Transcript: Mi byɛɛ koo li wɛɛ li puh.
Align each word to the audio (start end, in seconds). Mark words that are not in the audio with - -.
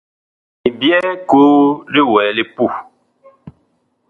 Mi 0.61 0.69
byɛɛ 0.79 1.09
koo 1.29 1.53
li 1.93 2.01
wɛɛ 2.11 2.29
li 2.37 2.43
puh. 2.55 2.73